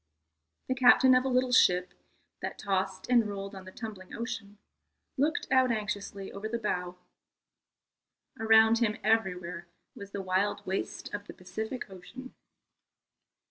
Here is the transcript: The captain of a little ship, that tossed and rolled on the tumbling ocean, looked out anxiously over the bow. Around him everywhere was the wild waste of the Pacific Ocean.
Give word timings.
The 0.67 0.73
captain 0.73 1.13
of 1.13 1.25
a 1.25 1.27
little 1.27 1.51
ship, 1.51 1.93
that 2.41 2.57
tossed 2.57 3.07
and 3.07 3.29
rolled 3.29 3.53
on 3.53 3.65
the 3.65 3.71
tumbling 3.71 4.15
ocean, 4.15 4.57
looked 5.15 5.45
out 5.51 5.69
anxiously 5.71 6.31
over 6.31 6.49
the 6.49 6.57
bow. 6.57 6.97
Around 8.39 8.79
him 8.79 8.97
everywhere 9.03 9.67
was 9.93 10.09
the 10.09 10.23
wild 10.23 10.65
waste 10.65 11.13
of 11.13 11.27
the 11.27 11.33
Pacific 11.35 11.87
Ocean. 11.91 12.33